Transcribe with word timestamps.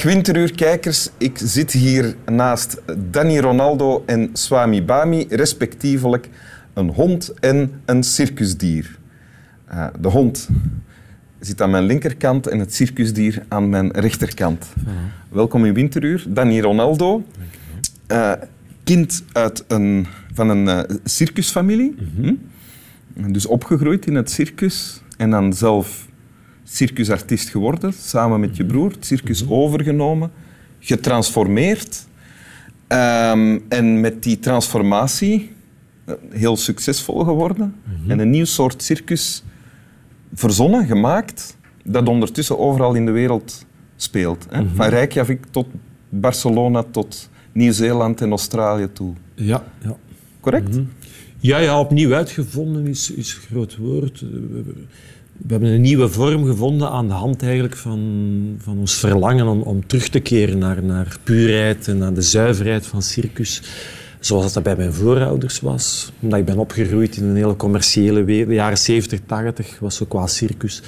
Dag 0.00 0.12
Winteruur-kijkers. 0.12 1.08
Ik 1.18 1.38
zit 1.44 1.72
hier 1.72 2.14
naast 2.26 2.82
Danny 3.10 3.38
Ronaldo 3.38 4.02
en 4.06 4.30
Swami 4.32 4.82
Bami, 4.82 5.26
respectievelijk 5.28 6.28
een 6.74 6.88
hond 6.88 7.34
en 7.40 7.80
een 7.84 8.02
circusdier. 8.02 8.98
Uh, 9.72 9.86
de 10.00 10.08
hond 10.08 10.48
zit 11.40 11.62
aan 11.62 11.70
mijn 11.70 11.84
linkerkant 11.84 12.46
en 12.46 12.58
het 12.58 12.74
circusdier 12.74 13.42
aan 13.48 13.68
mijn 13.68 13.90
rechterkant. 13.90 14.66
Welkom 15.28 15.64
in 15.64 15.74
Winteruur. 15.74 16.24
Danny 16.28 16.60
Ronaldo, 16.60 17.24
uh, 18.12 18.32
kind 18.84 19.24
uit 19.32 19.64
een, 19.68 20.06
van 20.32 20.48
een 20.48 20.66
uh, 20.66 20.96
circusfamilie. 21.04 21.94
hm? 22.16 23.32
Dus 23.32 23.46
opgegroeid 23.46 24.06
in 24.06 24.14
het 24.14 24.30
circus 24.30 25.00
en 25.16 25.30
dan 25.30 25.52
zelf 25.52 26.08
circusartiest 26.72 27.48
geworden, 27.48 27.92
samen 27.92 28.40
met 28.40 28.56
je 28.56 28.64
broer. 28.64 28.90
Het 28.90 29.06
circus 29.06 29.48
overgenomen, 29.48 30.30
getransformeerd. 30.78 32.08
Um, 32.88 33.64
en 33.68 34.00
met 34.00 34.22
die 34.22 34.38
transformatie 34.38 35.52
heel 36.30 36.56
succesvol 36.56 37.24
geworden. 37.24 37.74
En 38.06 38.18
een 38.18 38.30
nieuw 38.30 38.44
soort 38.44 38.82
circus 38.82 39.44
verzonnen, 40.34 40.86
gemaakt, 40.86 41.56
dat 41.84 42.08
ondertussen 42.08 42.58
overal 42.58 42.94
in 42.94 43.04
de 43.04 43.10
wereld 43.10 43.66
speelt. 43.96 44.46
Hè? 44.50 44.64
Van 44.74 44.88
Reykjavik 44.88 45.46
tot 45.50 45.66
Barcelona, 46.08 46.82
tot 46.82 47.30
Nieuw-Zeeland 47.52 48.20
en 48.20 48.30
Australië 48.30 48.92
toe. 48.92 49.14
Ja, 49.34 49.64
ja. 49.82 49.96
Correct? 50.40 50.80
Ja, 51.38 51.58
ja, 51.58 51.80
opnieuw 51.80 52.14
uitgevonden 52.14 52.86
is, 52.86 53.10
is 53.10 53.34
een 53.34 53.40
groot 53.40 53.76
woord. 53.76 54.24
We 55.46 55.52
hebben 55.52 55.68
een 55.68 55.80
nieuwe 55.80 56.08
vorm 56.08 56.46
gevonden 56.46 56.90
aan 56.90 57.08
de 57.08 57.14
hand 57.14 57.42
eigenlijk 57.42 57.76
van, 57.76 58.00
van 58.58 58.78
ons 58.78 58.94
verlangen 58.94 59.46
om, 59.46 59.60
om 59.60 59.86
terug 59.86 60.08
te 60.08 60.20
keren 60.20 60.58
naar, 60.58 60.82
naar 60.82 61.16
puurheid 61.22 61.88
en 61.88 61.98
naar 61.98 62.14
de 62.14 62.22
zuiverheid 62.22 62.86
van 62.86 63.02
circus. 63.02 63.62
Zoals 64.20 64.52
dat 64.52 64.62
bij 64.62 64.76
mijn 64.76 64.92
voorouders 64.92 65.60
was. 65.60 66.12
Omdat 66.20 66.38
ik 66.38 66.44
ben 66.44 66.58
opgegroeid 66.58 67.16
in 67.16 67.24
een 67.24 67.36
hele 67.36 67.56
commerciële 67.56 68.24
wereld. 68.24 68.48
De 68.48 68.54
jaren 68.54 68.78
70, 68.78 69.20
80 69.26 69.78
was 69.80 69.96
zo 69.96 70.04
qua 70.04 70.26
circus 70.26 70.82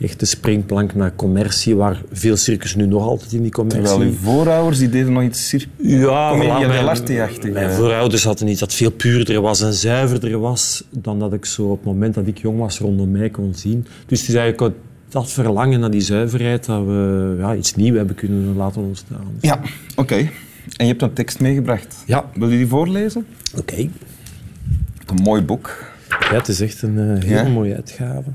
echt 0.00 0.20
de 0.20 0.26
springplank 0.26 0.94
naar 0.94 1.12
commercie, 1.16 1.76
waar 1.76 2.02
veel 2.12 2.36
circus 2.36 2.74
nu 2.74 2.86
nog 2.86 3.02
altijd 3.02 3.32
in 3.32 3.42
die 3.42 3.50
commercie... 3.50 3.82
Terwijl 3.82 4.10
uw 4.10 4.16
voorouders 4.16 4.78
die 4.78 4.88
deden 4.88 5.12
nog 5.12 5.22
iets 5.22 5.48
circus... 5.48 5.68
Ja, 5.76 6.30
Commedia 6.30 6.58
mijn, 6.58 7.52
mijn 7.52 7.70
voorouders 7.70 8.24
hadden 8.24 8.48
iets 8.48 8.60
dat 8.60 8.74
veel 8.74 8.90
puurder 8.90 9.40
was 9.40 9.62
en 9.62 9.74
zuiverder 9.74 10.38
was 10.38 10.84
dan 10.90 11.18
dat 11.18 11.32
ik 11.32 11.44
zo 11.44 11.62
op 11.62 11.76
het 11.76 11.86
moment 11.86 12.14
dat 12.14 12.26
ik 12.26 12.38
jong 12.38 12.58
was 12.58 12.78
rondom 12.78 13.10
mij 13.10 13.30
kon 13.30 13.52
zien. 13.54 13.86
Dus 14.06 14.20
het 14.20 14.28
is 14.28 14.34
eigenlijk 14.34 14.74
dat 15.08 15.30
verlangen 15.30 15.80
naar 15.80 15.90
die 15.90 16.00
zuiverheid 16.00 16.66
dat 16.66 16.84
we 16.84 17.34
ja, 17.38 17.54
iets 17.54 17.74
nieuws 17.74 17.96
hebben 17.96 18.16
kunnen 18.16 18.56
laten 18.56 18.82
ontstaan. 18.82 19.26
Ja, 19.40 19.60
oké. 19.96 20.30
En 20.76 20.84
je 20.86 20.90
hebt 20.90 21.02
een 21.02 21.12
tekst 21.12 21.40
meegebracht. 21.40 21.96
Ja. 22.06 22.30
Wil 22.34 22.48
je 22.50 22.56
die 22.56 22.66
voorlezen? 22.66 23.26
Oké. 23.56 23.76
Een 23.76 25.22
mooi 25.22 25.42
boek. 25.42 25.84
Ja, 26.08 26.34
het 26.34 26.48
is 26.48 26.60
echt 26.60 26.82
een 26.82 26.96
uh, 26.98 27.22
hele 27.22 27.34
Ja? 27.34 27.48
mooie 27.48 27.74
uitgave. 27.74 28.30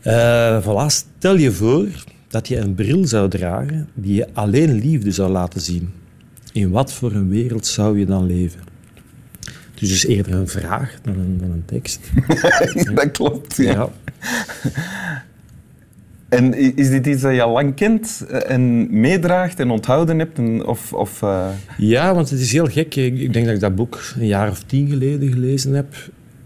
Eh 0.00 0.62
voilà, 0.62 0.86
stel 0.86 1.36
je 1.36 1.52
voor 1.52 1.86
dat 2.28 2.48
je 2.48 2.56
een 2.56 2.74
bril 2.74 3.06
zou 3.06 3.28
dragen 3.30 3.88
die 3.94 4.14
je 4.14 4.28
alleen 4.32 4.72
liefde 4.72 5.10
zou 5.10 5.30
laten 5.30 5.60
zien. 5.60 5.92
In 6.52 6.70
wat 6.70 6.92
voor 6.92 7.12
een 7.12 7.28
wereld 7.28 7.66
zou 7.66 7.98
je 7.98 8.06
dan 8.06 8.26
leven? 8.26 8.60
Dus 9.74 9.88
dus 9.88 10.06
eerder 10.06 10.34
een 10.34 10.48
vraag 10.48 10.98
dan 11.02 11.18
een, 11.18 11.38
dan 11.40 11.50
een 11.50 11.64
tekst. 11.64 12.00
dat 12.94 13.10
klopt, 13.10 13.56
ja. 13.56 13.72
Ja. 13.72 13.88
En 16.36 16.76
is 16.76 16.90
dit 16.90 17.06
iets 17.06 17.22
dat 17.22 17.34
je 17.34 17.42
al 17.42 17.52
lang 17.52 17.74
kent 17.74 18.24
eh, 18.30 18.50
en 18.50 18.86
meedraagt 19.00 19.60
en 19.60 19.70
onthouden 19.70 20.18
hebt? 20.18 20.38
En, 20.38 20.66
of, 20.66 20.92
of, 20.92 21.22
eh, 21.22 21.46
Ja, 21.78 22.14
want 22.14 22.30
het 22.30 22.40
is 22.40 22.52
heel 22.52 22.66
gek. 22.66 22.94
Ik 22.94 23.18
ik 23.18 23.32
denk 23.32 23.46
dat 23.46 23.54
ik 23.54 23.60
dat 23.60 23.74
boek 23.74 24.00
een 24.18 24.26
jaar 24.26 24.50
of 24.50 24.62
tien 24.62 24.88
geleden 24.88 25.32
gelezen 25.32 25.72
heb. 25.72 25.86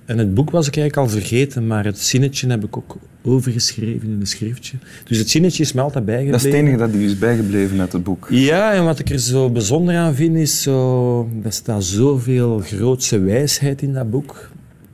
En 0.05 0.19
het 0.19 0.35
boek 0.35 0.51
was 0.51 0.67
ik 0.67 0.77
eigenlijk 0.77 1.09
al 1.09 1.19
vergeten, 1.19 1.67
maar 1.67 1.85
het 1.85 1.99
zinnetje 1.99 2.49
heb 2.49 2.65
ik 2.65 2.77
ook 2.77 2.97
overgeschreven 3.23 4.09
in 4.09 4.21
een 4.21 4.27
schriftje. 4.27 4.77
Dus 5.05 5.19
het 5.19 5.31
zinnetje 5.31 5.63
is 5.63 5.73
me 5.73 5.81
altijd 5.81 6.05
bijgebleven. 6.05 6.39
dat 6.39 6.47
is 6.47 6.59
het 6.59 6.63
enige 6.63 6.77
dat 6.77 6.95
u 6.95 7.05
is 7.05 7.19
bijgebleven 7.19 7.81
uit 7.81 7.93
het 7.93 8.05
boek. 8.05 8.27
Ja, 8.31 8.73
en 8.73 8.85
wat 8.85 8.99
ik 8.99 9.11
er 9.11 9.19
zo 9.19 9.51
bijzonder 9.51 9.97
aan 9.97 10.15
vind, 10.15 10.37
is 10.37 10.63
zo... 10.63 11.29
Er 11.43 11.53
staat 11.53 11.85
zoveel 11.85 12.59
grootse 12.59 13.19
wijsheid 13.19 13.83
in 13.83 13.93
dat 13.93 14.11
boek. 14.11 14.51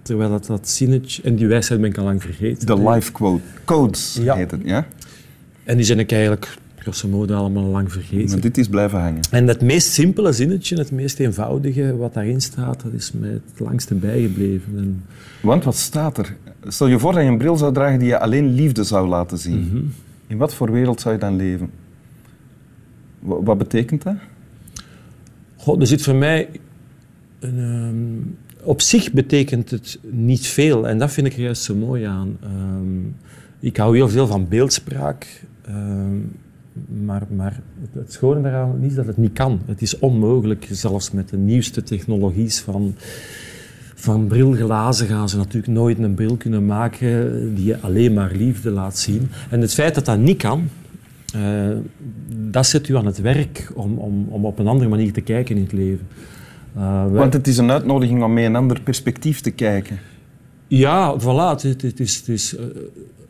Terwijl 0.07 0.31
dat, 0.31 0.47
dat 0.47 0.69
zinnetje... 0.69 1.23
En 1.23 1.37
die 1.37 1.47
wijsheid 1.47 1.81
ben 1.81 1.91
ik 1.91 1.99
al 1.99 2.05
lang 2.05 2.23
vergeten. 2.23 2.67
De 2.67 2.89
life 2.91 3.13
quote. 3.13 3.43
Codes 3.65 4.19
Ja. 4.23 4.35
heet 4.37 4.51
het, 4.51 4.61
ja? 4.65 4.87
En 5.65 5.77
die 5.77 5.85
zijn 5.85 5.99
ik 5.99 6.13
eigenlijk, 6.13 6.57
grosso 6.77 7.09
modo, 7.09 7.35
allemaal 7.35 7.65
al 7.65 7.71
lang 7.71 7.93
vergeten. 7.93 8.31
Maar 8.31 8.41
dit 8.41 8.59
is 8.59 8.69
blijven 8.69 9.01
hangen. 9.01 9.21
En 9.31 9.47
het 9.49 9.61
meest 9.61 9.89
simpele 9.93 10.33
zinnetje, 10.33 10.77
het 10.77 10.91
meest 10.91 11.19
eenvoudige 11.21 11.97
wat 11.97 12.15
daarin 12.15 12.41
staat, 12.41 12.83
dat 12.83 12.93
is 12.93 13.13
mij 13.13 13.29
het 13.29 13.61
langste 13.61 13.95
bijgebleven. 13.95 14.73
En 14.79 15.05
Want 15.41 15.65
wat 15.65 15.77
staat 15.77 16.19
er? 16.19 16.37
Stel 16.67 16.87
je 16.87 16.99
voor 16.99 17.13
dat 17.13 17.23
je 17.23 17.29
een 17.29 17.39
bril 17.39 17.57
zou 17.57 17.73
dragen 17.73 17.99
die 17.99 18.09
je 18.09 18.19
alleen 18.19 18.55
liefde 18.55 18.85
zou 18.85 19.09
laten 19.09 19.39
zien. 19.39 19.93
In 20.27 20.37
wat 20.37 20.55
voor 20.55 20.73
wereld 20.73 21.01
zou 21.01 21.15
je 21.15 21.21
dan 21.21 21.37
leven? 21.37 21.71
Wa- 23.19 23.43
Wat 23.43 23.59
betekent 23.59 24.03
dat? 24.03 24.15
God, 25.57 25.81
er 25.81 25.87
zit 25.87 26.03
voor 26.03 26.15
mij... 26.15 26.49
Een, 27.41 27.59
ehm, 27.59 28.46
op 28.63 28.81
zich 28.81 29.13
betekent 29.13 29.71
het 29.71 29.99
niet 30.11 30.47
veel. 30.47 30.89
En 30.89 30.99
dat 30.99 31.13
vind 31.13 31.27
ik 31.27 31.33
er 31.33 31.41
juist 31.41 31.63
zo 31.63 31.75
mooi 31.75 32.05
aan. 32.05 32.37
Ehm, 32.43 33.01
ik 33.61 33.77
hou 33.77 33.97
heel 33.97 34.09
veel 34.09 34.27
van 34.27 34.49
beeldspraak. 34.49 35.45
ehm, 35.67 36.17
maar, 37.05 37.23
maar 37.37 37.61
het, 37.93 38.13
schone 38.13 38.43
daaraan 38.43 38.83
is 38.83 38.95
dat 38.95 39.07
het 39.07 39.17
niet 39.17 39.33
kan. 39.33 39.61
Het 39.67 39.83
is 39.83 39.99
onmogelijk, 39.99 40.69
zelfs 40.71 41.11
met 41.11 41.29
de 41.29 41.37
nieuwste 41.37 41.83
technologies 41.83 42.61
van, 42.61 42.95
van 43.95 44.27
brilglazen 44.27 45.07
gaan 45.07 45.29
ze 45.29 45.37
natuurlijk 45.37 45.73
nooit 45.73 45.99
een 45.99 46.15
bril 46.15 46.37
kunnen 46.37 46.67
maken 46.67 47.55
die 47.55 47.65
je 47.65 47.81
alleen 47.81 48.15
maar 48.15 48.33
liefde 48.33 48.71
laat 48.71 48.99
zien. 48.99 49.29
En 49.51 49.61
het 49.61 49.75
feit 49.75 49.95
dat 49.95 50.05
dat 50.05 50.19
niet 50.19 50.39
kan, 50.39 50.69
eh, 51.35 51.71
dat 52.29 52.67
zet 52.67 52.89
u 52.89 52.97
aan 52.97 53.07
het 53.07 53.21
werk 53.21 53.71
om, 53.75 53.99
om, 53.99 54.27
om 54.29 54.45
op 54.45 54.59
een 54.59 54.67
andere 54.67 54.91
manier 54.91 55.13
te 55.13 55.21
kijken 55.21 55.57
in 55.57 55.63
het 55.63 55.73
leven. 55.73 56.07
Eh, 56.77 57.03
wij- 57.05 57.11
Want 57.21 57.33
het 57.33 57.47
is 57.47 57.59
een 57.59 57.71
uitnodiging 57.71 58.23
om 58.23 58.33
met 58.33 58.45
een 58.45 58.57
ander 58.57 58.81
perspectief 58.81 59.41
te 59.41 59.51
kijken. 59.51 59.99
ja, 60.69 61.17
voilà. 61.21 61.63
Het, 61.63 62.01
is, 62.01 62.17
het, 62.17 62.29
is, 62.29 62.57
eh, 62.57 62.65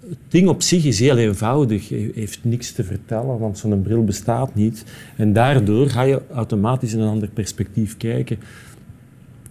het 0.08 0.18
ding 0.28 0.48
op 0.48 0.62
zich 0.62 0.84
is 0.84 1.00
heel 1.00 1.16
eenvoudig. 1.16 1.88
Hij 1.88 2.10
heeft 2.14 2.38
niks 2.42 2.72
te 2.72 2.84
vertellen, 2.84 3.38
want 3.38 3.58
zo'n 3.58 3.82
bril 3.82 4.04
bestaat 4.04 4.54
niet. 4.54 4.84
En 5.16 5.32
daardoor 5.32 5.88
ga 5.88 6.02
je 6.02 6.20
automatisch 6.34 6.92
in 6.92 7.00
een 7.00 7.08
ander 7.08 7.28
perspectief 7.28 7.96
kijken. 7.96 8.38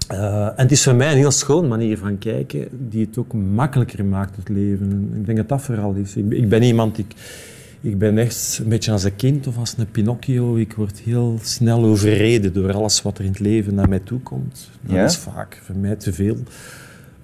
Eh, 0.07 0.45
en 0.45 0.53
het 0.55 0.71
is 0.71 0.83
voor 0.83 0.95
mij 0.95 1.11
een 1.11 1.17
heel 1.17 1.31
schoon 1.31 1.67
manier 1.67 1.97
van 1.97 2.17
kijken, 2.17 2.67
die 2.89 3.05
het 3.05 3.17
ook 3.17 3.33
makkelijker 3.33 4.05
maakt, 4.05 4.35
het 4.35 4.49
leven. 4.49 4.91
En 4.91 5.19
ik 5.19 5.25
denk 5.25 5.37
dat 5.37 5.49
dat 5.49 5.61
vooral 5.61 5.93
is. 5.93 6.15
Ik, 6.15 6.29
ben- 6.29 6.37
ik 6.37 6.49
ben 6.49 6.63
iemand, 6.63 6.97
ik, 6.97 7.13
ik 7.81 7.97
ben 7.97 8.17
echt 8.17 8.59
een 8.63 8.69
beetje 8.69 8.91
als 8.91 9.03
een 9.03 9.15
kind 9.15 9.47
of 9.47 9.57
als 9.57 9.73
een 9.77 9.91
Pinocchio. 9.91 10.55
Ik 10.55 10.73
word 10.73 10.99
heel 10.99 11.39
snel 11.43 11.83
overreden 11.83 12.53
door 12.53 12.73
alles 12.73 13.01
wat 13.01 13.17
er 13.17 13.23
in 13.23 13.29
het 13.31 13.39
leven 13.39 13.75
naar 13.75 13.89
mij 13.89 13.99
toe 13.99 14.19
komt. 14.19 14.69
Dat 14.81 14.95
Ja? 14.95 15.03
is 15.05 15.17
vaak 15.17 15.61
voor 15.63 15.75
mij 15.75 15.95
te 15.95 16.13
veel. 16.13 16.37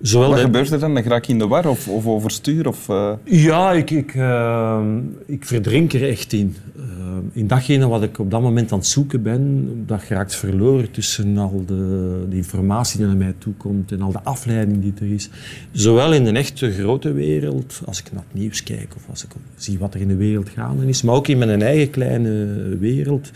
Zowel 0.02 0.28
Wat 0.30 0.38
de- 0.38 0.44
gebeurt 0.44 0.72
er 0.72 0.80
dan? 0.80 0.94
Dan 0.94 1.04
raak 1.04 1.26
je 1.26 1.32
in 1.34 1.40
de 1.40 1.48
war 1.48 1.68
of, 1.70 1.88
of 1.88 2.06
overstuur? 2.08 2.68
Of, 2.68 2.90
eh, 2.90 3.12
ja, 3.24 3.72
ik, 3.72 3.90
ik, 3.92 4.16
ehm, 4.16 4.98
ik 5.26 5.46
verdrink 5.46 5.94
er 5.94 6.08
echt 6.10 6.34
in. 6.34 6.56
Ehm, 6.78 7.22
in 7.34 7.48
datgene 7.48 7.88
wat 7.88 8.04
ik 8.04 8.20
op 8.20 8.32
dat 8.32 8.42
moment 8.42 8.72
aan 8.72 8.78
het 8.78 8.88
zoeken 8.88 9.22
ben, 9.24 9.68
dat 9.86 10.02
geraakt 10.02 10.36
verloren 10.36 10.92
tussen 10.92 11.38
al 11.38 11.64
de, 11.66 12.26
de 12.30 12.36
informatie 12.36 12.98
die 12.98 13.08
naar 13.08 13.16
mij 13.16 13.34
toe 13.38 13.54
komt 13.54 13.92
en 13.92 14.02
al 14.02 14.12
de 14.12 14.24
afleiding 14.24 14.82
die 14.82 14.94
er 15.02 15.14
is. 15.14 15.30
Zowel 15.72 16.14
in 16.14 16.24
de 16.24 16.32
echte 16.32 16.72
grote 16.72 17.12
wereld, 17.14 17.82
als 17.86 18.00
ik 18.00 18.12
naar 18.12 18.24
het 18.32 18.40
nieuws 18.42 18.64
kijk 18.64 18.94
of 18.96 19.04
als 19.10 19.24
ik 19.24 19.30
zie 19.56 19.80
wat 19.80 19.94
er 19.94 20.02
in 20.02 20.08
de 20.08 20.16
wereld 20.16 20.50
gaande 20.50 20.88
is, 20.88 21.02
maar 21.02 21.16
ook 21.16 21.28
in 21.28 21.38
mijn 21.38 21.62
eigen 21.62 21.90
kleine 21.90 22.46
wereld. 22.80 23.32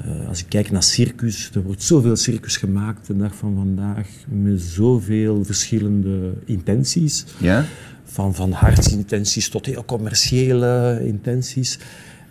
Eh, 0.00 0.28
als 0.28 0.40
ik 0.40 0.46
kijk 0.48 0.70
naar 0.70 0.82
circus, 0.82 1.50
er 1.54 1.62
wordt 1.62 1.82
zoveel 1.82 2.16
circus 2.16 2.56
gemaakt 2.56 3.06
de 3.06 3.16
dag 3.16 3.34
van 3.34 3.54
vandaag, 3.54 4.08
met 4.28 4.60
zoveel 4.60 5.44
verschillende 5.44 6.32
intenties 6.44 7.24
ja? 7.38 7.64
van, 8.04 8.34
van 8.34 8.52
hartsintenties 8.52 9.48
tot 9.48 9.66
heel 9.66 9.84
commerciële 9.84 11.00
intenties. 11.04 11.78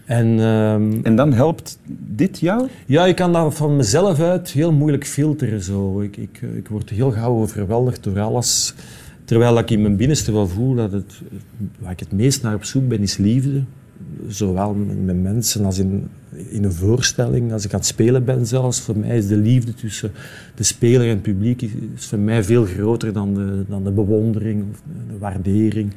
En 0.06 0.40
ehm, 0.40 1.00
En 1.04 1.16
dan 1.16 1.34
helpt 1.34 1.80
dit 2.16 2.40
jou? 2.40 2.68
ja, 2.86 3.06
ik 3.06 3.16
kan 3.16 3.34
dat 3.34 3.56
van 3.56 3.75
mezelf 3.75 4.19
uit 4.19 4.50
heel 4.50 4.72
moeilijk 4.72 5.06
filteren. 5.07 5.62
Zo. 5.62 6.02
Ik, 6.02 6.18
ik, 6.18 6.42
ik 6.56 6.68
word 6.68 6.90
heel 6.90 7.12
gauw 7.12 7.42
overweldigd 7.42 8.04
door 8.04 8.19
alles. 8.19 8.74
Terwijl 9.25 9.57
ik 9.57 9.69
in 9.69 9.81
mijn 9.81 9.96
binnenste 9.96 10.31
wel 10.31 10.48
voel 10.48 10.75
dat 10.75 10.92
het, 10.92 11.22
waar 11.80 11.92
ik 11.92 12.00
het 12.00 12.12
meest 12.12 12.42
naar 12.42 12.56
op 12.56 12.64
zoek 12.64 12.88
ben, 12.88 13.02
is 13.02 13.18
liefde. 13.18 13.64
Zowel 14.28 14.74
met, 15.04 15.22
mensen 15.22 15.66
als 15.66 15.78
in, 15.78 16.08
in 16.50 16.63
een 16.63 16.74
voorstelling, 16.74 17.54
als 17.54 17.66
ik 17.66 17.74
aan 17.74 17.80
het 17.80 17.88
spelen 17.88 18.25
ben 18.25 18.46
zelfs. 18.48 18.80
Voor 18.80 18.98
mij 18.98 19.18
is 19.18 19.28
de 19.28 19.38
liefde 19.38 19.74
tussen 19.74 20.12
de 20.56 20.63
speler 20.63 21.02
en 21.02 21.10
het 21.10 21.22
publiek 21.22 21.62
is, 21.62 21.72
voor 21.96 22.19
mij 22.19 22.44
veel 22.44 22.66
groter 22.66 23.13
dan 23.13 23.34
de, 23.34 23.63
dan 23.68 23.84
de 23.84 23.92
bewondering 23.92 24.63
of 24.72 24.81
de, 24.86 25.13
de 25.13 25.19
waardering. 25.19 25.92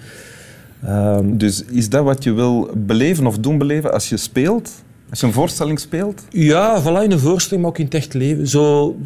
Ehm, 0.82 1.37
Dus 1.37 1.64
is 1.64 1.88
dat 1.88 2.05
wat 2.05 2.25
je 2.25 2.32
wil 2.32 2.70
beleven 2.76 3.26
of 3.26 3.38
doen 3.38 3.58
beleven 3.58 3.93
als 3.93 4.08
je 4.08 4.17
speelt? 4.17 4.70
Als 5.10 5.20
je 5.20 5.26
een 5.26 5.32
voorstelling 5.32 5.81
speelt? 5.81 6.25
Ja, 6.31 6.82
voilà, 6.82 7.05
in 7.05 7.10
een 7.10 7.19
voorstelling, 7.19 7.62
maar 7.62 7.70
ook 7.70 7.78
in 7.78 7.84
het 7.84 7.94
echt 7.94 8.14
leven. 8.14 8.49
Zo 8.49 8.96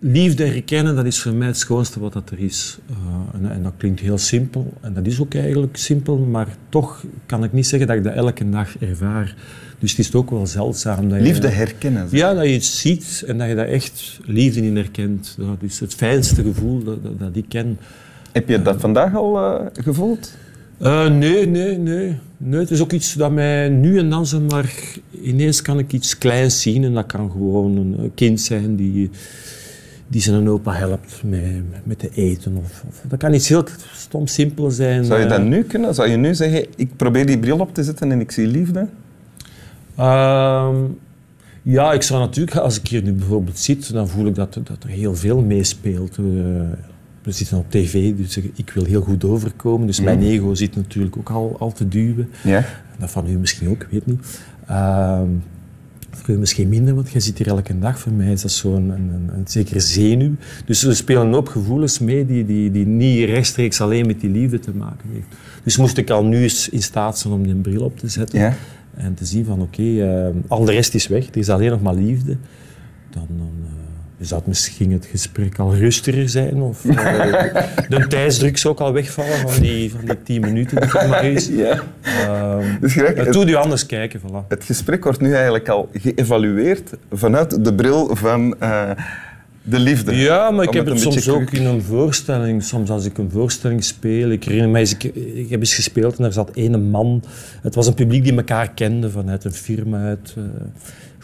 liefde 0.00 0.44
herkennen, 0.44 0.96
dat 0.96 1.04
is 1.04 1.20
voor 1.20 1.32
mij 1.32 1.46
het 1.46 1.58
schoonste 1.58 2.00
wat 2.00 2.12
dat 2.12 2.30
er 2.30 2.38
is. 2.38 2.78
Uh, 2.90 2.96
en, 3.34 3.50
en, 3.50 3.62
dat 3.62 3.72
klinkt 3.76 4.00
heel 4.00 4.18
simpel, 4.18 4.72
en 4.80 4.94
dat 4.94 5.06
is 5.06 5.20
ook 5.20 5.34
eigenlijk 5.34 5.76
simpel, 5.76 6.16
maar 6.18 6.48
toch 6.68 7.04
kan 7.26 7.44
ik 7.44 7.52
niet 7.52 7.66
zeggen 7.66 7.88
dat 7.88 7.96
ik 7.96 8.04
dat 8.04 8.14
elke 8.14 8.50
dag 8.50 8.78
ervaar. 8.78 9.34
Dus 9.78 9.90
het 9.90 9.98
is 9.98 10.14
ook 10.14 10.30
wel 10.30 10.46
zeldzaam. 10.46 11.08
Dat 11.08 11.20
liefde 11.20 11.48
herkennen? 11.48 12.08
Ja, 12.10 12.34
dat 12.34 12.44
je 12.44 12.52
het 12.52 12.64
ziet 12.64 13.24
en 13.26 13.38
dat 13.38 13.48
je 13.48 13.54
daar 13.54 13.68
echt 13.68 14.20
liefde 14.24 14.62
in 14.62 14.76
herkent. 14.76 15.34
Dat 15.38 15.56
is 15.60 15.80
het 15.80 15.94
fijnste 15.94 16.42
gevoel 16.42 16.84
dat, 16.84 17.02
dat, 17.02 17.18
dat 17.18 17.36
ik 17.36 17.44
ken. 17.48 17.78
Heb 18.32 18.48
je 18.48 18.62
dat 18.62 18.80
vandaag 18.80 19.14
al 19.14 19.36
uh, 19.36 19.66
gevoeld? 19.72 20.32
Nee, 20.78 21.46
nee, 21.46 21.78
nee, 21.78 22.18
nee. 22.36 22.60
Het 22.60 22.70
is 22.70 22.80
ook 22.80 22.92
iets 22.92 23.14
dat 23.14 23.32
mij 23.32 23.68
nu 23.68 23.98
en 23.98 24.10
dan 24.10 24.26
zomaar... 24.26 24.74
Ineens 25.22 25.62
kan 25.62 25.78
ik 25.78 25.92
iets 25.92 26.18
kleins 26.18 26.62
zien 26.62 26.84
en 26.84 26.94
dat 26.94 27.06
kan 27.06 27.30
gewoon 27.30 27.76
een 27.76 28.10
kind 28.14 28.40
zijn 28.40 28.76
die 28.76 29.10
die 30.10 30.20
zijn 30.20 30.48
opa 30.48 30.72
helpt 30.72 31.22
met, 31.24 31.62
met 31.82 31.98
te 31.98 32.10
eten. 32.14 32.56
Of, 32.56 32.84
of, 32.88 33.02
dat 33.08 33.18
kan 33.18 33.34
iets 33.34 33.48
heel 33.48 33.64
stom 33.92 34.26
simpel 34.26 34.70
zijn. 34.70 35.04
Zou 35.04 35.20
je 35.20 35.26
dat 35.26 35.42
nu 35.42 35.62
kunnen? 35.62 35.94
Zou 35.94 36.08
je 36.08 36.16
nu 36.16 36.34
zeggen, 36.34 36.66
ik 36.76 36.96
probeer 36.96 37.26
die 37.26 37.38
bril 37.38 37.58
op 37.58 37.74
te 37.74 37.84
zetten 37.84 38.12
en 38.12 38.20
ik 38.20 38.30
zie 38.30 38.46
liefde? 38.46 38.86
Uh, 39.98 40.68
ja, 41.62 41.92
ik 41.92 42.02
zou 42.02 42.20
natuurlijk, 42.20 42.56
als 42.56 42.80
ik 42.80 42.86
hier 42.86 43.02
nu 43.02 43.12
bijvoorbeeld 43.12 43.58
zit, 43.58 43.92
dan 43.92 44.08
voel 44.08 44.26
ik 44.26 44.34
dat, 44.34 44.54
dat 44.54 44.82
er 44.82 44.88
heel 44.88 45.14
veel 45.14 45.40
meespeelt. 45.40 46.18
Uh, 46.18 46.26
we 47.22 47.32
zitten 47.32 47.58
op 47.58 47.70
tv, 47.70 48.14
dus 48.16 48.36
ik 48.36 48.70
wil 48.74 48.84
heel 48.84 49.02
goed 49.02 49.24
overkomen. 49.24 49.86
Dus 49.86 50.00
mijn 50.00 50.18
mm. 50.18 50.24
ego 50.24 50.54
zit 50.54 50.76
natuurlijk 50.76 51.16
ook 51.16 51.30
al, 51.30 51.56
al 51.58 51.72
te 51.72 51.88
duwen. 51.88 52.30
Ja. 52.42 52.64
Dat 52.98 53.10
van 53.10 53.28
u 53.28 53.38
misschien 53.38 53.68
ook, 53.68 53.82
ik 53.82 53.88
weet 53.90 54.06
niet. 54.06 54.40
Uh, 54.70 55.20
voor 56.10 56.38
misschien 56.38 56.68
minder, 56.68 56.94
want 56.94 57.10
jij 57.10 57.20
zit 57.20 57.38
hier 57.38 57.46
elke 57.46 57.78
dag. 57.78 57.98
Voor 57.98 58.12
mij 58.12 58.32
is 58.32 58.42
dat 58.42 58.50
zo'n 58.50 58.74
een, 58.74 58.90
een, 58.90 59.30
een, 59.34 59.46
zekere 59.46 59.80
zenuw. 59.80 60.34
Dus 60.64 60.82
we 60.82 60.94
spelen 60.94 61.26
een 61.26 61.32
hoop 61.32 61.48
gevoelens 61.48 61.98
mee 61.98 62.26
die, 62.26 62.46
die, 62.46 62.70
die 62.70 62.86
niet 62.86 63.28
rechtstreeks 63.28 63.80
alleen 63.80 64.06
met 64.06 64.20
die 64.20 64.30
liefde 64.30 64.58
te 64.58 64.74
maken 64.74 65.08
heeft. 65.12 65.26
Dus 65.62 65.76
moest 65.76 65.96
ik 65.96 66.10
al 66.10 66.24
nu 66.24 66.42
eens 66.42 66.68
in 66.68 66.82
staat 66.82 67.18
zijn 67.18 67.32
om 67.32 67.42
die 67.42 67.54
bril 67.54 67.84
op 67.84 67.98
te 67.98 68.08
zetten 68.08 68.38
ja. 68.38 68.54
en 68.94 69.14
te 69.14 69.24
zien 69.24 69.44
van 69.44 69.60
oké, 69.60 69.80
okay, 69.80 70.28
uh, 70.28 70.34
al 70.48 70.64
de 70.64 70.72
rest 70.72 70.94
is 70.94 71.06
weg, 71.06 71.28
er 71.28 71.36
is 71.36 71.48
alleen 71.48 71.70
nog 71.70 71.82
maar 71.82 71.94
liefde. 71.94 72.36
Dan, 73.10 73.26
dan 73.28 73.52
uh, 73.62 73.89
zou 74.26 74.42
misschien 74.44 74.92
het 74.92 75.06
gesprek 75.06 75.58
al 75.58 75.74
rustiger 75.74 76.28
zijn. 76.28 76.62
Of 76.62 76.84
uh, 76.84 76.96
de 77.88 78.06
tijdsdruk 78.08 78.58
zou 78.58 78.74
ook 78.74 78.80
al 78.80 78.92
wegvallen 78.92 79.38
van 79.38 79.62
die, 79.62 79.90
van 79.90 80.00
die 80.04 80.22
tien 80.22 80.40
minuten. 80.40 80.80
Die 80.80 81.08
maar 81.08 81.24
is. 81.24 81.48
Ja. 81.60 81.82
Um, 82.58 82.78
dus 82.80 82.92
gelijk, 82.92 83.16
het 83.16 83.32
doet 83.32 83.48
u 83.48 83.54
anders 83.54 83.86
kijken. 83.86 84.20
Voilà. 84.20 84.46
Het 84.48 84.64
gesprek 84.64 85.04
wordt 85.04 85.20
nu 85.20 85.32
eigenlijk 85.34 85.68
al 85.68 85.88
geëvalueerd 85.92 86.90
vanuit 87.12 87.64
de 87.64 87.74
bril 87.74 88.16
van 88.16 88.54
uh, 88.62 88.90
de 89.62 89.78
liefde. 89.78 90.16
Ja, 90.16 90.50
maar 90.50 90.64
ik 90.64 90.72
heb 90.72 90.86
het 90.86 91.00
soms 91.00 91.28
ook 91.28 91.50
in 91.50 91.64
een 91.64 91.82
voorstelling. 91.82 92.62
Soms 92.62 92.90
als 92.90 93.04
ik 93.04 93.18
een 93.18 93.30
voorstelling 93.30 93.84
speel. 93.84 94.30
Ik 94.30 94.44
herinner 94.44 94.70
mij, 94.70 94.82
ik, 94.82 95.04
ik 95.34 95.50
heb 95.50 95.60
eens 95.60 95.74
gespeeld 95.74 96.18
en 96.18 96.24
er 96.24 96.32
zat 96.32 96.50
ene 96.54 96.78
man. 96.78 97.22
Het 97.62 97.74
was 97.74 97.86
een 97.86 97.94
publiek 97.94 98.22
die 98.24 98.36
elkaar 98.36 98.70
kende 98.70 99.10
vanuit 99.10 99.44
een 99.44 99.52
firma 99.52 100.04
uit... 100.04 100.34
Uh, 100.38 100.44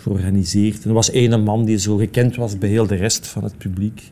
georganiseerd. 0.06 0.82
En 0.82 0.88
er 0.88 0.94
was 0.94 1.10
één 1.10 1.42
man 1.42 1.64
die 1.64 1.78
zo 1.78 1.96
gekend 1.96 2.36
was 2.36 2.58
bij 2.58 2.68
heel 2.68 2.86
de 2.86 2.94
rest 2.94 3.26
van 3.26 3.44
het 3.44 3.58
publiek. 3.58 4.10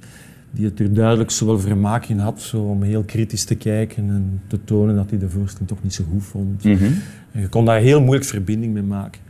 Die 0.51 0.65
het 0.65 0.81
er 0.81 0.95
duidelijk 0.95 1.31
zowel 1.31 1.59
vermaak 1.61 2.07
in 2.07 2.19
had 2.19 2.43
zo 2.43 2.59
om 2.59 2.83
heel 2.83 3.03
kritisch 3.03 3.45
te 3.45 3.55
kijken 3.55 4.09
en 4.09 4.41
te 4.47 4.59
tonen 4.65 4.95
dat 4.95 5.11
hij 5.11 5.19
de 5.19 5.29
voorstelling 5.29 5.69
toch 5.69 5.83
niet 5.83 5.95
zo 5.95 6.05
goed 6.11 6.25
vond. 6.25 6.65
Mm 6.65 6.77
-hmm. 6.77 6.95
En 7.33 7.41
je 7.41 7.49
kon 7.49 7.65
daar 7.65 7.81
heel 7.81 8.01
moeilijk 8.01 8.27
verbinding 8.27 8.73
mee 8.73 8.83
maken. 8.83 9.21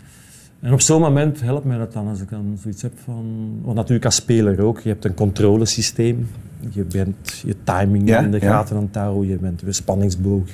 En 0.65 0.73
op 0.73 0.81
zo'n 0.81 1.01
moment 1.01 1.41
helpt 1.41 1.65
mij 1.65 1.79
dat 1.79 1.93
dan 1.93 2.09
als 2.09 2.21
ik 2.21 2.31
dan 2.31 2.59
zoiets 2.63 2.83
heb 2.83 2.93
van... 3.05 3.25
Want 3.63 3.77
natuurlijk 3.77 4.05
als 4.05 4.15
speler 4.15 4.61
ook, 4.61 4.81
je 4.81 4.89
hebt 4.89 5.05
een 5.05 5.15
controlesysteem. 5.15 6.29
Je 6.71 6.83
bent 6.83 7.43
je 7.47 7.57
timing 7.65 8.09
ja, 8.09 8.21
in 8.21 8.31
de 8.31 8.41
ja. 8.41 8.51
gaten 8.51 8.77
aan 8.77 8.83
het 8.83 8.95
houden, 8.95 9.29
je 9.29 9.37
bent 9.37 9.61
je 9.61 9.73
spanningsboog. 9.73 10.49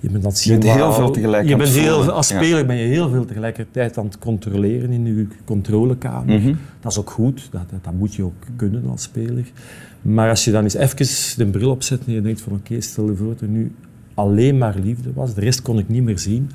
Je 0.00 0.10
bent, 0.10 0.22
dat 0.22 0.42
je 0.42 0.50
bent 0.50 0.64
heel 0.64 0.92
veel 0.92 1.10
tegelijk 1.10 1.48
je 1.48 1.56
bent 1.56 1.70
heel. 1.70 2.10
Als 2.10 2.26
speler 2.26 2.58
ja. 2.58 2.64
ben 2.64 2.76
je 2.76 2.86
heel 2.86 3.08
veel 3.08 3.24
tegelijkertijd 3.24 3.98
aan 3.98 4.04
het 4.04 4.18
controleren 4.18 4.90
in 4.90 5.06
je 5.06 5.26
controlekamer. 5.44 6.38
Mm 6.38 6.44
-hmm. 6.44 6.58
Dat 6.80 6.92
is 6.92 6.98
ook 6.98 7.10
goed, 7.10 7.48
dat, 7.50 7.70
dat, 7.70 7.84
dat, 7.84 7.92
moet 7.92 8.14
je 8.14 8.22
ook 8.22 8.46
kunnen 8.56 8.88
als 8.90 9.02
speler. 9.02 9.44
Maar 10.02 10.28
als 10.28 10.44
je 10.44 10.50
dan 10.50 10.62
eens 10.62 10.74
even 10.74 11.36
de 11.36 11.46
bril 11.46 11.70
opzet 11.70 12.00
en 12.06 12.12
je 12.12 12.20
denkt 12.20 12.40
van 12.40 12.52
oké, 12.52 12.62
okay, 12.66 12.80
stel 12.80 13.08
je 13.08 13.16
voor 13.16 13.26
dat 13.26 13.40
er 13.40 13.48
nu 13.48 13.72
alleen 14.14 14.58
maar 14.58 14.74
liefde 14.82 15.12
was, 15.14 15.34
de 15.34 15.40
rest 15.40 15.62
kon 15.62 15.78
ik 15.78 15.88
niet 15.88 16.02
meer 16.02 16.18
zien. 16.18 16.50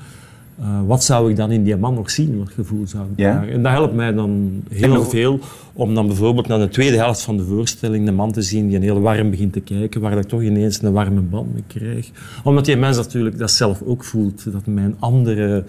Uh, 0.60 0.80
wat 0.86 1.04
zou 1.04 1.30
ik 1.30 1.36
dan 1.36 1.50
in 1.50 1.64
die 1.64 1.76
man 1.76 1.94
nog 1.94 2.10
zien? 2.10 2.38
Wat 2.38 2.50
gevoel 2.50 2.86
zou 2.86 3.04
ik 3.04 3.18
ja. 3.18 3.32
daar? 3.32 3.48
En 3.48 3.62
dat 3.62 3.72
helpt 3.72 3.94
mij 3.94 4.12
dan 4.12 4.62
heel 4.68 5.04
veel 5.04 5.38
om 5.72 5.94
dan 5.94 6.06
bijvoorbeeld 6.06 6.46
naar 6.46 6.58
de 6.58 6.68
tweede 6.68 6.96
helft 6.96 7.20
van 7.20 7.36
de 7.36 7.44
voorstelling 7.44 8.04
de 8.04 8.12
man 8.12 8.32
te 8.32 8.42
zien 8.42 8.66
die 8.66 8.76
een 8.76 8.82
heel 8.82 9.00
warm 9.00 9.30
begint 9.30 9.52
te 9.52 9.60
kijken, 9.60 10.00
waar 10.00 10.18
ik 10.18 10.24
toch 10.24 10.42
ineens 10.42 10.82
een 10.82 10.92
warme 10.92 11.20
band 11.20 11.52
mee 11.52 11.64
krijg. 11.66 12.10
Omdat 12.44 12.64
die 12.64 12.76
mens 12.76 12.96
natuurlijk 12.96 13.38
dat 13.38 13.50
zelf 13.50 13.82
ook 13.82 14.04
voelt, 14.04 14.52
dat 14.52 14.66
mijn 14.66 14.96
andere 14.98 15.64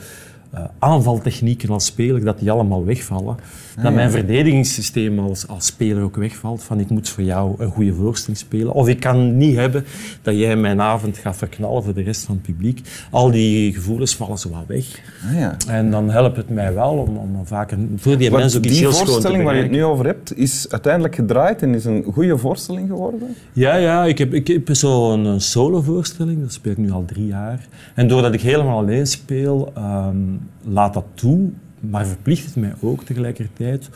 uh, 0.54 0.60
aanvaltechnieken 0.80 1.70
als 1.70 1.86
speler, 1.86 2.24
dat 2.24 2.40
die 2.40 2.52
allemaal 2.52 2.86
wegvallen. 2.86 3.38
Ah, 3.78 3.84
dat 3.84 3.94
mijn 3.94 4.12
verdedigingssysteem 4.12 5.20
als, 5.20 5.48
als 5.48 5.66
speler 5.66 6.04
ook 6.04 6.16
wegvalt. 6.16 6.64
Van 6.64 6.80
ik 6.80 6.90
moet 6.90 7.10
voor 7.10 7.24
jou 7.24 7.56
een 7.58 7.72
goede 7.72 7.94
voorstelling 7.94 8.38
spelen. 8.38 8.74
Of 8.74 8.88
ik 8.88 9.00
kan 9.00 9.38
niet 9.38 9.56
hebben 9.56 9.86
dat 10.22 10.36
jij 10.36 10.56
mijn 10.56 10.82
avond 10.82 11.18
gaat 11.18 11.38
verknallen 11.38 11.84
voor 11.84 11.94
de 11.94 12.02
rest 12.02 12.26
van 12.26 12.36
het 12.36 12.44
publiek. 12.44 12.82
Al 13.10 13.32
die 13.32 13.74
gevoelens 13.74 14.16
vallen 14.16 14.38
zo 14.38 14.50
wat 14.50 14.64
weg. 14.68 14.86
Ah, 15.28 15.40
ja. 15.40 15.58
En 15.68 15.92
dan 15.92 16.10
helpt 16.10 16.38
het 16.38 16.50
mij 16.50 16.74
wel 16.74 16.92
om, 16.92 17.18
om 17.18 17.46
vaker 17.46 17.78
voor 17.96 18.18
die 18.18 18.30
Want 18.30 18.42
mensen 18.42 18.60
ook 18.60 18.66
iets 18.66 18.74
die 18.74 18.84
heel 18.84 18.94
schoon 18.94 19.06
te 19.06 19.12
voorstelling 19.12 19.44
waar 19.44 19.56
je 19.56 19.62
het 19.62 19.72
nu 19.72 19.84
over 19.84 20.06
hebt, 20.06 20.38
is 20.38 20.66
uiteindelijk 20.70 21.16
gedraaid 21.16 21.62
en 21.62 21.76
is 21.76 21.86
een 21.86 22.04
goede 22.14 22.38
voorstelling 22.38 22.88
geworden? 22.88 23.36
Ja, 23.54 23.76
ja 23.76 24.06
ik 24.06 24.18
heb, 24.18 24.34
ik 24.34 24.48
heb 24.48 24.76
zo'n 24.76 25.26
een 25.26 25.42
solo-voorstelling, 25.42 26.42
dat 26.42 26.54
speel 26.54 26.72
ik 26.72 26.78
nu 26.78 26.92
al 26.92 27.06
drie 27.06 27.26
jaar. 27.26 27.68
En 27.96 28.08
doordat 28.08 28.34
ik 28.34 28.42
helemaal 28.42 28.78
alleen 28.78 29.08
speel, 29.08 29.74
um, 29.78 30.39
laat 30.64 30.94
dat 30.94 31.06
toe, 31.14 31.50
maar 31.80 32.06
verplicht 32.06 32.46
het 32.46 32.56
mij 32.56 32.74
ook 32.80 33.04
tegelijkertijd 33.04 33.90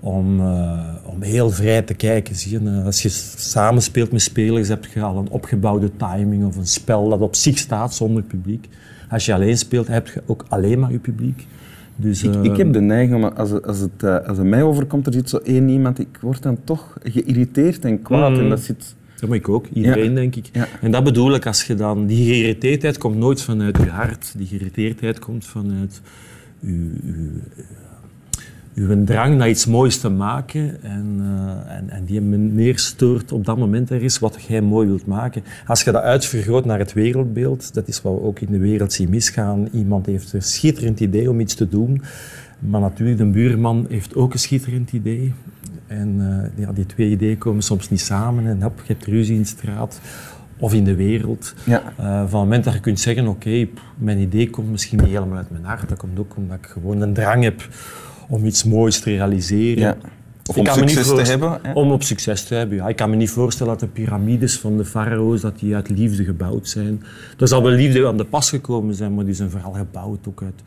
om, 0.00 0.40
uh, 0.40 0.80
om 1.04 1.22
heel 1.22 1.50
vrij 1.50 1.82
te 1.82 1.94
kijken. 1.94 2.34
Zie 2.34 2.60
je? 2.60 2.82
Als 2.84 3.02
je 3.02 3.08
samenspeelt 3.36 4.12
met 4.12 4.22
spelers, 4.22 4.68
heb 4.68 4.84
je 4.84 5.02
al 5.02 5.16
een 5.16 5.30
opgebouwde 5.30 5.90
timing 5.96 6.44
of 6.44 6.56
een 6.56 6.66
spel 6.66 7.08
dat 7.08 7.20
op 7.20 7.34
zich 7.34 7.58
staat 7.58 7.94
zonder 7.94 8.22
publiek. 8.22 8.68
Als 9.10 9.26
je 9.26 9.34
alleen 9.34 9.58
speelt, 9.58 9.86
heb 9.86 10.06
je 10.06 10.22
ook 10.26 10.44
alleen 10.48 10.78
maar 10.80 10.92
je 10.92 10.98
publiek. 10.98 11.46
Dus, 11.96 12.22
Ik, 12.22 12.34
uh, 12.34 12.44
ik 12.44 12.56
heb 12.56 12.72
de 12.72 12.80
neiging, 12.80 13.24
om, 13.24 13.30
als, 13.36 13.62
als, 13.62 13.78
het, 13.78 14.02
eh, 14.02 14.26
als 14.26 14.38
het 14.38 14.46
mij 14.46 14.62
overkomt, 14.62 15.06
er 15.06 15.12
zit 15.12 15.28
zo 15.28 15.36
één 15.36 15.68
iemand, 15.68 15.98
ik 15.98 16.18
word 16.20 16.42
dan 16.42 16.58
toch 16.64 16.96
geïrriteerd 17.02 17.84
en 17.84 18.02
kwaad. 18.02 18.30
Mm. 18.30 18.38
En 18.38 18.48
dat 18.48 18.60
zit... 18.60 18.94
Dat 19.24 19.32
ben 19.32 19.42
ik 19.42 19.48
ook, 19.48 19.66
iedereen 19.72 20.14
denk 20.14 20.36
ik. 20.36 20.48
Ja. 20.52 20.68
En 20.80 20.90
dat 20.90 21.04
bedoel 21.04 21.34
ik 21.34 21.46
als 21.46 21.64
je 21.64 21.74
dan... 21.74 22.06
Die 22.06 22.26
geïrriteerdheid 22.26 22.98
komt 22.98 23.16
nooit 23.16 23.42
vanuit 23.42 23.76
je 23.76 23.88
hart. 23.88 24.34
Die 24.36 24.46
geïrriteerdheid 24.46 25.18
komt 25.18 25.46
vanuit 25.46 26.00
uw, 26.62 26.90
uw, 27.04 27.30
uw 28.74 29.04
drang 29.04 29.36
naar 29.36 29.48
iets 29.48 29.66
moois 29.66 29.98
te 29.98 30.08
maken. 30.08 30.82
En, 30.82 31.16
uh, 31.20 31.76
en, 31.76 31.90
en 31.90 32.04
die 32.04 32.20
meneer 32.20 32.78
stoort 32.78 33.32
op 33.32 33.44
dat 33.44 33.58
moment 33.58 33.90
er 33.90 34.02
is 34.02 34.18
wat 34.18 34.42
jij 34.48 34.60
mooi 34.60 34.86
wilt 34.86 35.06
maken. 35.06 35.42
Als 35.66 35.82
je 35.82 35.92
dat 35.92 36.02
uitvergroot 36.02 36.64
naar 36.64 36.78
het 36.78 36.92
wereldbeeld, 36.92 37.74
dat 37.74 37.88
is 37.88 38.02
wat 38.02 38.12
we 38.12 38.20
ook 38.20 38.40
in 38.40 38.52
de 38.52 38.58
wereld 38.58 38.92
zien 38.92 39.10
misgaan. 39.10 39.68
Iemand 39.72 40.06
heeft 40.06 40.32
een 40.32 40.42
schitterend 40.42 41.00
idee 41.00 41.30
om 41.30 41.40
iets 41.40 41.54
te 41.54 41.68
doen. 41.68 42.02
Maar 42.58 42.80
natuurlijk, 42.80 43.18
de 43.18 43.26
buurman 43.26 43.86
heeft 43.88 44.14
ook 44.14 44.32
een 44.32 44.38
schitterend 44.38 44.92
idee. 44.92 45.32
En 45.86 46.16
uh, 46.56 46.64
ja, 46.66 46.72
die 46.72 46.86
twee 46.86 47.10
ideeën 47.10 47.38
komen 47.38 47.62
soms 47.62 47.90
niet 47.90 48.00
samen. 48.00 48.46
En 48.46 48.62
hop, 48.62 48.82
je 48.86 48.92
hebt 48.92 49.06
ruzie 49.06 49.34
in 49.34 49.40
de 49.40 49.48
straat 49.48 50.00
of 50.58 50.74
in 50.74 50.84
de 50.84 50.94
wereld. 50.94 51.54
Ja. 51.64 51.82
Uh, 52.00 52.06
van 52.06 52.22
het 52.22 52.30
moment 52.30 52.64
dat 52.64 52.72
je 52.72 52.80
kunt 52.80 53.00
zeggen, 53.00 53.26
oké, 53.26 53.48
okay, 53.48 53.70
mijn 53.96 54.18
idee 54.18 54.50
komt 54.50 54.70
misschien 54.70 54.98
niet 54.98 55.08
helemaal 55.08 55.36
uit 55.36 55.50
mijn 55.50 55.64
hart. 55.64 55.88
Dat 55.88 55.98
komt 55.98 56.18
ook 56.18 56.36
omdat 56.36 56.56
ik 56.56 56.66
gewoon 56.66 57.00
een 57.00 57.14
drang 57.14 57.42
heb 57.42 57.68
om 58.28 58.44
iets 58.44 58.64
moois 58.64 59.00
te 59.00 59.10
realiseren. 59.10 59.82
Ja. 59.82 59.96
Of 60.46 60.56
om 60.56 60.66
succes 60.66 61.06
te 61.06 61.30
hebben. 61.30 61.58
hè? 61.62 61.72
Om 61.72 61.90
op 61.90 62.02
succes 62.02 62.44
te 62.44 62.54
hebben, 62.54 62.76
ja. 62.76 62.88
Ik 62.88 62.96
kan 62.96 63.10
me 63.10 63.16
niet 63.16 63.30
voorstellen 63.30 63.72
dat 63.72 63.80
de 63.80 63.86
piramides 63.86 64.58
van 64.58 64.76
de 64.76 64.84
farao's 64.84 65.40
dat 65.40 65.58
die 65.58 65.74
uit 65.74 65.88
liefde 65.88 66.24
gebouwd 66.24 66.68
zijn. 66.68 67.02
Er 67.38 67.48
zal 67.48 67.62
wel 67.62 67.72
liefde 67.72 68.06
aan 68.06 68.16
de 68.16 68.24
pas 68.24 68.50
gekomen 68.50 68.94
zijn, 68.94 69.14
maar 69.14 69.24
die 69.24 69.34
zijn 69.34 69.50
vooral 69.50 69.72
gebouwd 69.72 70.28
ook 70.28 70.42
uit 70.42 70.62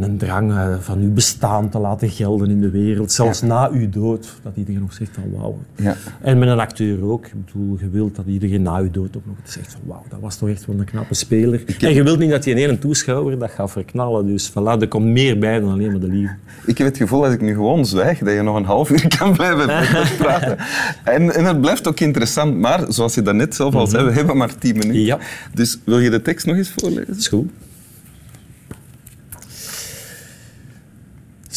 een 0.00 0.16
drang 0.18 0.50
eh, 0.52 0.74
van 0.80 0.98
uw 0.98 1.12
bestaan 1.12 1.68
te 1.68 1.78
laten 1.78 2.08
gelden 2.10 2.50
in 2.50 2.60
de 2.60 2.70
wereld. 2.70 3.12
Zelfs 3.12 3.40
Ja. 3.40 3.46
na 3.46 3.70
uw 3.72 3.88
dood, 3.88 4.34
dat 4.42 4.52
iedereen 4.56 4.80
nog 4.80 4.92
zegt 4.92 5.10
van 5.14 5.22
wauw. 5.36 5.58
Ja. 5.76 5.96
En 6.20 6.38
met 6.38 6.48
een 6.48 6.58
acteur 6.60 7.04
ook. 7.04 7.26
Ik 7.26 7.32
bedoel, 7.44 7.76
je 7.80 7.88
wilt 7.90 8.16
dat 8.16 8.24
iedereen 8.26 8.62
na 8.62 8.78
je 8.78 8.90
dood 8.90 9.16
ook 9.16 9.26
nog 9.26 9.36
zegt 9.44 9.72
van 9.72 9.80
wauw, 9.86 10.02
dat 10.08 10.20
was 10.20 10.36
toch 10.36 10.48
echt 10.48 10.66
wel 10.66 10.78
een 10.78 10.84
knappe 10.84 11.14
speler. 11.14 11.62
En 11.80 11.94
je 11.94 12.02
wilt 12.02 12.18
niet 12.18 12.30
dat 12.30 12.42
die 12.42 12.54
ene 12.54 12.78
toeschouwer 12.78 13.38
dat 13.38 13.50
gaat 13.50 13.70
verknallen. 13.70 14.26
Dus 14.26 14.50
voilà, 14.50 14.80
er 14.80 14.88
komt 14.88 15.06
meer 15.06 15.38
bij 15.38 15.60
dan 15.60 15.70
alleen 15.72 15.90
maar 15.90 16.00
de 16.00 16.06
liefde. 16.08 16.34
Ik 16.66 16.78
heb 16.78 16.86
het 16.86 16.96
gevoel 16.96 17.24
als 17.24 17.34
ik 17.34 17.40
nu 17.40 17.52
gewoon 17.54 17.86
zwijg, 17.86 18.18
dat 18.18 18.32
je 18.34 18.42
nog 18.42 18.56
een 18.56 18.64
half 18.64 18.90
uur 18.90 19.16
kan 19.18 19.32
blijven 19.32 19.66
praten. 20.18 20.56
En, 21.04 21.34
en 21.34 21.44
het 21.44 21.60
blijft 21.60 21.88
ook 21.88 22.00
interessant, 22.00 22.56
maar 22.58 22.84
zoals 22.88 23.14
je 23.14 23.22
daarnet 23.22 23.54
zelf 23.54 23.74
al 23.74 23.86
zei, 23.86 24.04
we 24.04 24.12
hebben 24.12 24.36
maar 24.36 24.58
tien 24.58 24.76
minuten. 24.76 25.00
Ja. 25.04 25.18
Dus 25.54 25.78
wil 25.84 25.98
je 25.98 26.10
de 26.10 26.22
tekst 26.22 26.46
nog 26.46 26.56
eens 26.56 26.72
voorlezen? 26.76 27.06
Dat 27.06 27.16
is 27.16 27.28
goed. 27.28 27.50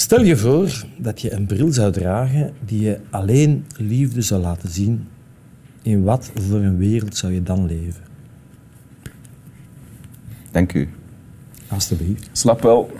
Stel 0.05 0.23
je 0.23 0.37
voor 0.37 0.85
dat 0.97 1.21
je 1.21 1.31
een 1.31 1.45
bril 1.45 1.71
zou 1.71 1.91
dragen 1.91 2.53
die 2.65 2.81
je 2.81 2.99
alleen 3.09 3.65
liefde 3.77 4.21
zou 4.21 4.41
laten 4.41 4.69
zien. 4.69 5.07
In 5.81 6.03
wat 6.03 6.31
voor 6.35 6.59
een 6.59 6.77
wereld 6.77 7.17
zou 7.17 7.33
je 7.33 7.43
dan 7.43 7.65
leven? 7.65 8.03
Dank 10.51 10.73
u. 10.73 10.89
Alsjeblieft. 11.67 12.29
Slap 12.31 12.61
wel. 12.61 12.91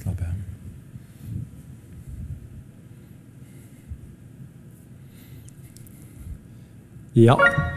Slap 0.00 0.20
aan. 0.20 0.44
Ja. 7.12 7.74